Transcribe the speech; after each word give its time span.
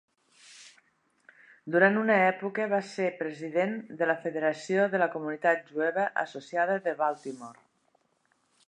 Durant 1.75 1.99
una 2.03 2.15
època, 2.29 2.65
va 2.71 2.79
ser 2.93 3.11
president 3.19 3.77
de 4.01 4.09
la 4.13 4.17
Federació 4.25 4.89
de 4.95 5.03
la 5.05 5.11
Comunitat 5.19 5.71
Jueva 5.77 6.11
Associada 6.27 6.81
de 6.89 7.01
Baltimore. 7.05 7.65